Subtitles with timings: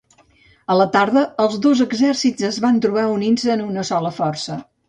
[0.75, 4.63] A la tarda, els dos exèrcits es van trobar unint-se en una sola força.